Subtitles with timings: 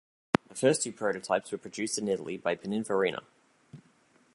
[0.49, 3.23] The first two prototypes were produced in Italy by Pininfarina.